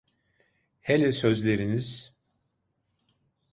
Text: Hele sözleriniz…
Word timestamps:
Hele 0.81 1.11
sözleriniz… 1.13 2.11